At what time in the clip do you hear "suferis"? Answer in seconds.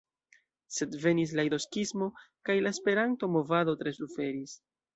4.01-4.57